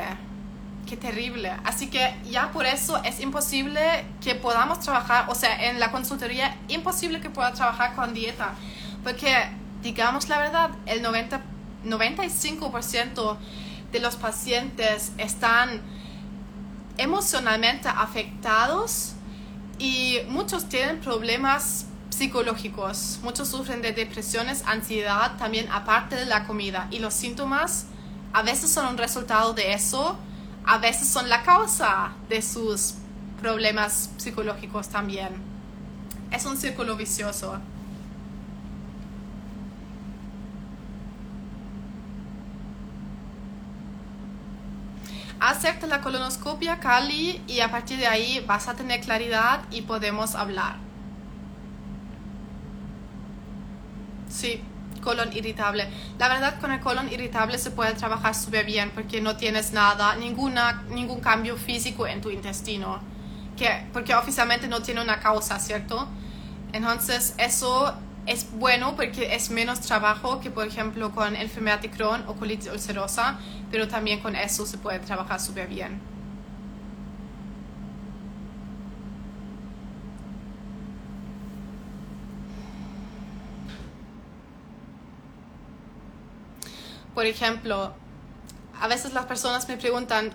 [0.86, 1.52] qué terrible.
[1.64, 6.56] Así que ya por eso es imposible que podamos trabajar, o sea, en la consultoría,
[6.68, 8.54] imposible que pueda trabajar con dieta.
[9.02, 9.34] Porque,
[9.82, 11.40] digamos la verdad, el 90,
[11.84, 13.36] 95%
[13.92, 15.80] de los pacientes están
[16.98, 19.14] emocionalmente afectados
[19.78, 26.86] y muchos tienen problemas psicológicos, muchos sufren de depresiones, ansiedad, también aparte de la comida
[26.90, 27.86] y los síntomas
[28.32, 30.18] a veces son un resultado de eso,
[30.64, 32.94] a veces son la causa de sus
[33.40, 35.28] problemas psicológicos también.
[36.30, 37.60] Es un círculo vicioso.
[45.40, 50.34] hacerte la colonoscopia, Cali, y a partir de ahí vas a tener claridad y podemos
[50.34, 50.76] hablar.
[54.28, 54.62] Sí,
[55.00, 55.88] colon irritable.
[56.18, 60.16] La verdad con el colon irritable se puede trabajar súper bien porque no tienes nada,
[60.16, 63.00] ninguna, ningún cambio físico en tu intestino.
[63.56, 66.08] Que, porque oficialmente no tiene una causa, ¿cierto?
[66.72, 67.94] Entonces eso
[68.26, 72.70] es bueno porque es menos trabajo que por ejemplo con enfermedad de Crohn o colitis
[72.70, 73.38] ulcerosa,
[73.70, 76.00] pero también con eso se puede trabajar súper bien.
[87.20, 87.92] Por ejemplo,
[88.80, 90.32] a veces las personas me preguntan,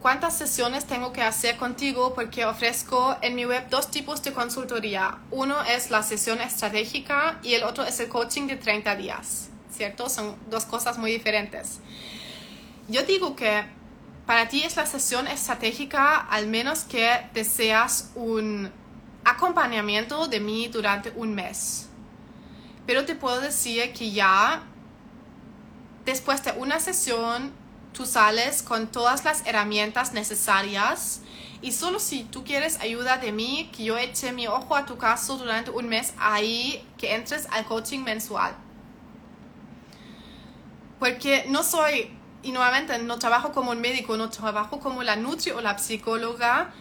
[0.00, 5.18] cuántas sesiones tengo que hacer contigo porque ofrezco en mi web dos tipos de consultoría.
[5.30, 10.08] Uno es la sesión estratégica y el otro es el coaching de 30 días, ¿cierto?
[10.08, 11.78] Son dos cosas muy diferentes.
[12.88, 13.62] Yo digo que
[14.26, 18.72] para ti es la sesión estratégica al menos que deseas un
[19.24, 21.86] acompañamiento de mí durante un mes.
[22.84, 24.64] Pero te puedo decir que ya
[26.06, 27.52] después de una sesión
[27.92, 31.20] tú sales con todas las herramientas necesarias
[31.62, 34.98] y solo si tú quieres ayuda de mí, que yo eche mi ojo a tu
[34.98, 38.54] caso durante un mes, ahí que entres al coaching mensual.
[41.00, 42.10] Porque no soy,
[42.42, 46.72] y nuevamente no trabajo como un médico, no trabajo como la nutri o la psicóloga,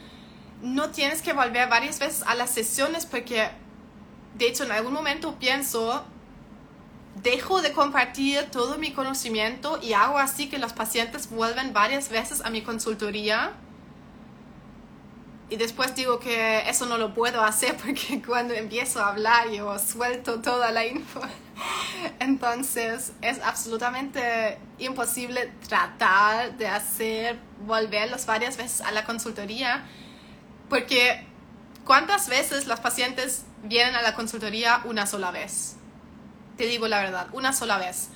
[0.61, 3.49] no tienes que volver varias veces a las sesiones porque,
[4.35, 6.05] de hecho, en algún momento pienso,
[7.15, 12.41] dejo de compartir todo mi conocimiento y hago así que los pacientes vuelven varias veces
[12.43, 13.54] a mi consultoría.
[15.49, 19.78] Y después digo que eso no lo puedo hacer porque cuando empiezo a hablar yo
[19.80, 21.21] suelto toda la info.
[22.19, 29.86] Entonces es absolutamente imposible tratar de hacer volverlos varias veces a la consultoría
[30.69, 31.23] porque
[31.86, 35.75] ¿cuántas veces los pacientes vienen a la consultoría una sola vez?
[36.57, 38.09] Te digo la verdad, una sola vez.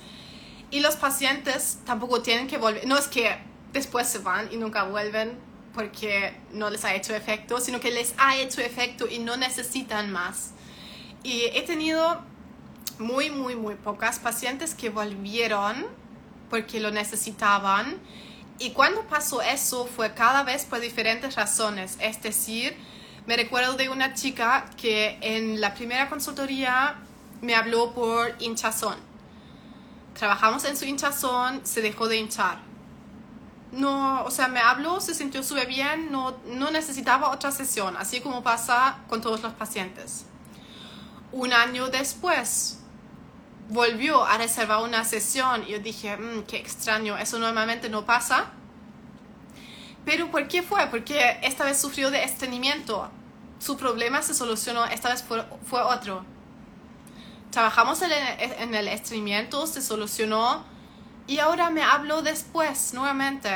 [0.70, 3.36] Y los pacientes tampoco tienen que volver, no es que
[3.72, 5.38] después se van y nunca vuelven
[5.74, 10.10] porque no les ha hecho efecto, sino que les ha hecho efecto y no necesitan
[10.10, 10.50] más.
[11.22, 12.22] Y he tenido
[12.98, 15.86] muy, muy, muy pocas pacientes que volvieron
[16.48, 17.98] porque lo necesitaban.
[18.58, 21.96] Y cuando pasó eso fue cada vez por diferentes razones.
[22.00, 22.76] Es decir,
[23.26, 26.96] me recuerdo de una chica que en la primera consultoría
[27.40, 28.96] me habló por hinchazón.
[30.14, 32.58] Trabajamos en su hinchazón, se dejó de hinchar.
[33.72, 38.20] No, o sea, me habló, se sintió súper bien, no, no necesitaba otra sesión, así
[38.20, 40.26] como pasa con todos los pacientes.
[41.30, 42.80] Un año después,
[43.68, 48.50] volvió a reservar una sesión y yo dije, mm, qué extraño, eso normalmente no pasa.
[50.04, 50.88] Pero ¿por qué fue?
[50.88, 53.08] Porque esta vez sufrió de estreñimiento.
[53.60, 56.24] Su problema se solucionó, esta vez fue, fue otro
[57.50, 60.64] trabajamos en el, estreñimiento, se solucionó
[61.26, 63.50] y ahora me hablo después nuevamente.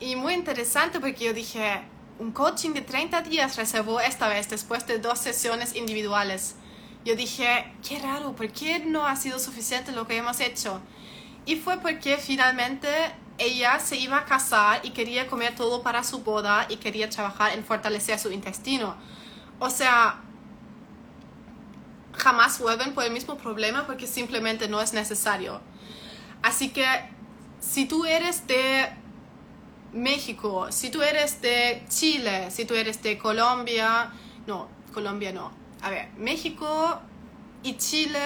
[0.00, 1.82] Y muy interesante porque yo dije,
[2.18, 6.56] un coaching de 30 días reservó esta vez después de dos sesiones individuales.
[7.04, 10.80] Yo dije, qué raro, ¿por qué no ha sido suficiente lo que hemos hecho?
[11.46, 12.88] Y fue porque finalmente
[13.38, 17.52] ella se iba a casar y quería comer todo para su boda y quería trabajar
[17.54, 18.96] en fortalecer su intestino.
[19.60, 20.20] O sea,
[22.18, 25.60] jamás vuelven por el mismo problema porque simplemente no es necesario.
[26.42, 26.86] Así que
[27.60, 28.88] si tú eres de
[29.92, 34.12] México, si tú eres de Chile, si tú eres de Colombia,
[34.46, 35.52] no, Colombia no.
[35.82, 37.00] A ver, México
[37.62, 38.20] y Chile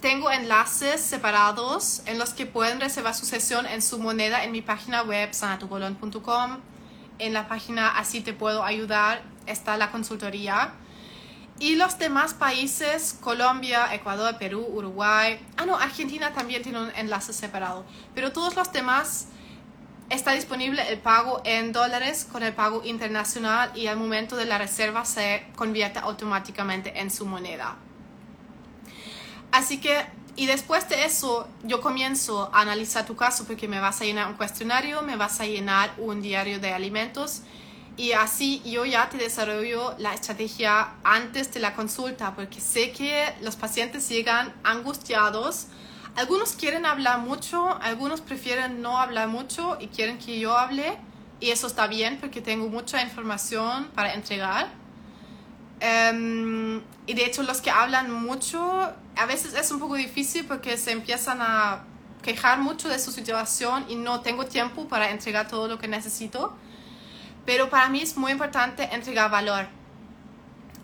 [0.00, 4.62] tengo enlaces separados en los que pueden reservar su sesión en su moneda en mi
[4.62, 6.58] página web sanatucolon.com.
[7.18, 10.72] En la página Así te puedo ayudar está la consultoría.
[11.58, 17.32] Y los demás países, Colombia, Ecuador, Perú, Uruguay, ah no, Argentina también tiene un enlace
[17.32, 17.86] separado.
[18.14, 19.28] Pero todos los demás
[20.10, 24.58] está disponible el pago en dólares con el pago internacional y al momento de la
[24.58, 27.76] reserva se convierte automáticamente en su moneda.
[29.50, 30.04] Así que,
[30.36, 34.28] y después de eso, yo comienzo a analizar tu caso porque me vas a llenar
[34.28, 37.40] un cuestionario, me vas a llenar un diario de alimentos
[37.96, 43.32] y así yo ya te desarrollo la estrategia antes de la consulta porque sé que
[43.40, 45.68] los pacientes llegan angustiados.
[46.14, 50.98] Algunos quieren hablar mucho, algunos prefieren no hablar mucho y quieren que yo hable
[51.40, 54.68] y eso está bien porque tengo mucha información para entregar.
[55.80, 60.76] Em, y de hecho los que hablan mucho, a veces es un poco difícil porque
[60.76, 61.84] se empiezan a
[62.22, 66.54] quejar mucho de su situación y no tengo tiempo para entregar todo lo que necesito.
[67.46, 69.66] Pero para mí es muy importante entregar valor.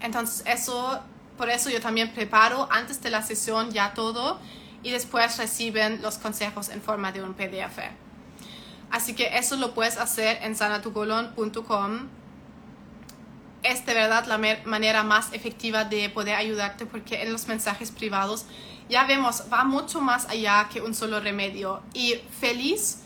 [0.00, 1.00] Entonces eso,
[1.36, 4.40] por eso yo también preparo antes de la sesión ya todo
[4.82, 7.78] y después reciben los consejos en forma de un PDF.
[8.90, 12.08] Así que eso lo puedes hacer en sanatucolon.com
[13.62, 18.44] es de verdad la manera más efectiva de poder ayudarte porque en los mensajes privados
[18.88, 21.82] ya vemos, va mucho más allá que un solo remedio.
[21.94, 22.98] Y feliz,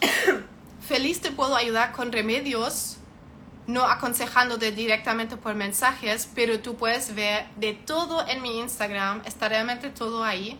[0.86, 2.98] feliz te puedo ayudar con remedios,
[3.66, 9.48] no aconsejándote directamente por mensajes, pero tú puedes ver de todo en mi Instagram, está
[9.48, 10.58] realmente todo ahí.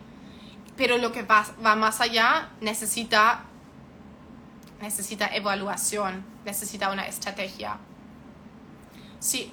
[0.76, 3.44] Pero lo que va, va más allá necesita,
[4.80, 7.78] necesita evaluación, necesita una estrategia.
[9.20, 9.52] Sí.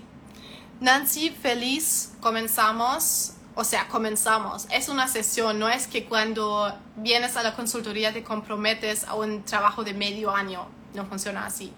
[0.80, 3.34] Nancy, feliz, comenzamos.
[3.62, 4.66] O sea, comenzamos.
[4.72, 9.43] Es una sesión, no es que cuando vienes a la consultoría te comprometes a un
[9.43, 10.68] trabajo de medio año.
[10.95, 11.72] No funciona así.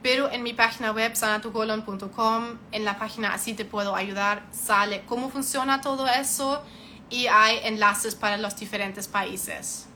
[0.00, 5.28] Pero en mi página web, sanatucolon.com, en la página Así te puedo ayudar, sale cómo
[5.28, 6.62] funciona todo eso
[7.10, 9.88] y hay enlaces para los diferentes países.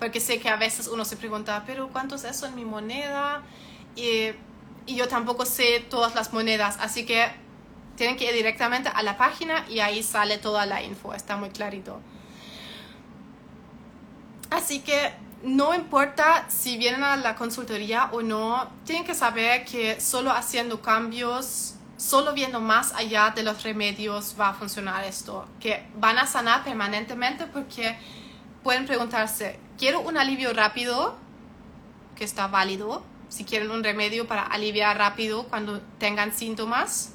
[0.00, 3.42] Porque sé que a veces uno se pregunta, pero ¿cuánto es eso en mi moneda?
[3.94, 4.30] Y
[4.86, 7.26] y yo tampoco sé todas las monedas, así que
[7.96, 11.50] tienen que ir directamente a la página y ahí sale toda la info, está muy
[11.50, 12.00] clarito.
[14.50, 20.00] Así que no importa si vienen a la consultoría o no, tienen que saber que
[20.00, 25.86] solo haciendo cambios, solo viendo más allá de los remedios va a funcionar esto, que
[25.96, 27.96] van a sanar permanentemente porque
[28.62, 31.16] pueden preguntarse, ¿quiero un alivio rápido?
[32.14, 37.12] Que está válido si quieren un remedio para aliviar rápido cuando tengan síntomas.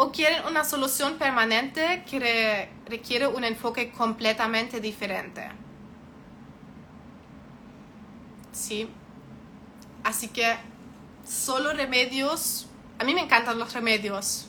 [0.00, 5.42] O quieren una solución permanente que requiere un enfoque completamente diferente.
[8.52, 8.88] ¿Sí?
[10.04, 10.56] Así que
[11.26, 12.68] solo remedios,
[13.00, 14.46] a mí me encantan los remedios,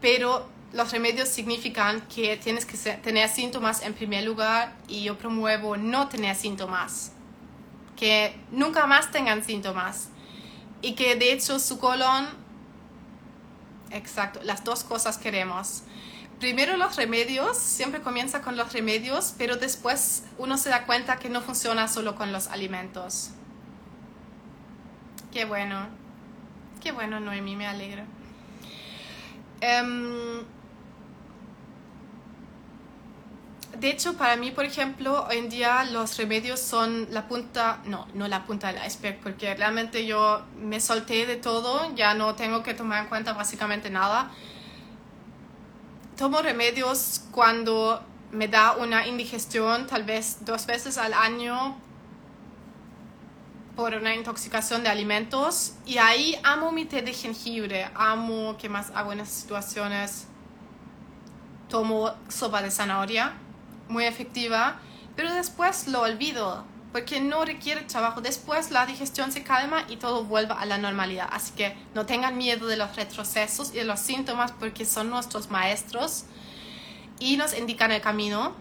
[0.00, 5.76] pero los remedios significan que tienes que tener síntomas en primer lugar y yo promuevo
[5.76, 7.12] no tener síntomas
[7.94, 10.08] que nunca más tengan síntomas
[10.80, 12.28] y que de hecho su colon,
[13.90, 15.82] exacto, las dos cosas queremos.
[16.38, 21.28] Primero los remedios, siempre comienza con los remedios, pero después uno se da cuenta que
[21.28, 23.30] no funciona solo con los alimentos.
[25.32, 25.88] Qué bueno,
[26.80, 28.04] qué bueno Noemí, me alegra.
[29.60, 30.44] Em,
[33.76, 38.08] de hecho, para mí, por ejemplo, hoy en día los remedios son la punta, no,
[38.14, 42.62] no la punta del iceberg, porque realmente yo me solté de todo, ya no tengo
[42.62, 44.30] que tomar en cuenta básicamente nada.
[46.16, 48.02] Tomo remedios cuando
[48.32, 51.76] me da una indigestión, tal vez dos veces al año
[53.76, 55.74] por una intoxicación de alimentos.
[55.86, 60.26] Y ahí amo mi té de jengibre, amo, ¿qué más hago en situaciones?
[61.68, 63.34] Tomo sopa de zanahoria
[63.88, 64.78] muy efectiva,
[65.16, 68.20] pero después lo olvido porque no requiere trabajo.
[68.20, 71.28] Después la digestión se calma y todo vuelve a la normalidad.
[71.30, 75.50] Así que no tengan miedo de los retrocesos y de los síntomas porque son nuestros
[75.50, 76.24] maestros
[77.18, 78.54] y nos indican el camino.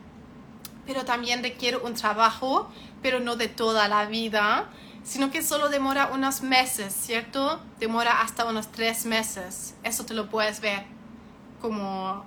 [0.86, 2.72] Pero también requiere un trabajo,
[3.02, 4.70] pero no de toda la vida,
[5.04, 7.62] sino que solo demora unos meses, ¿cierto?
[7.80, 9.76] Demora hasta unos tres meses.
[9.84, 10.86] Eso te lo puedes ver
[11.62, 12.26] como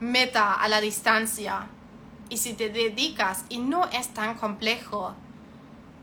[0.00, 1.68] meta a la distancia
[2.28, 5.14] y si te dedicas y no es tan complejo,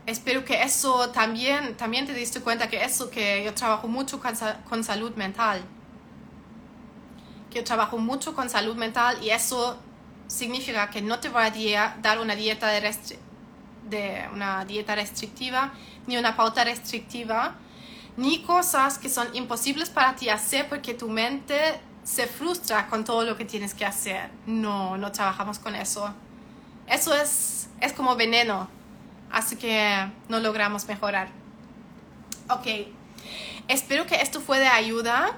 [0.06, 4.34] espero que eso también, también te diste cuenta que eso, que yo trabajo mucho con,
[4.68, 5.62] con salud mental,
[7.50, 9.78] que yo trabajo mucho con salud mental y eso
[10.26, 12.94] significa que no te voy a dar una dieta de,
[13.88, 15.72] de una dieta restrictiva
[16.06, 17.54] ni una pauta restrictiva
[18.16, 23.24] ni cosas que son imposibles para ti hacer porque tu mente se frustra con todo
[23.24, 24.30] lo que tienes que hacer.
[24.46, 26.12] No, no trabajamos con eso.
[26.86, 28.68] Eso es, es como veneno,
[29.30, 31.28] así que no logramos mejorar.
[32.48, 32.66] Ok,
[33.68, 35.36] espero que esto fue de ayuda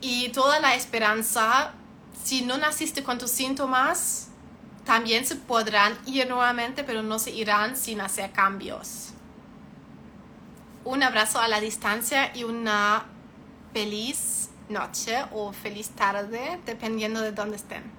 [0.00, 1.72] y toda la esperanza.
[2.24, 4.28] Si no naciste con tus síntomas,
[4.84, 9.12] también se podrán ir nuevamente, pero no se irán sin hacer cambios
[10.86, 13.04] un abrazo a la distancia y una
[13.72, 17.95] feliz noche o feliz tarde, dependiendo de dónde estén.